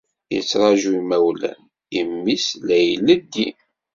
[0.33, 1.59] Yettraǧu imawlan,
[1.99, 3.47] imi-s la ileddi.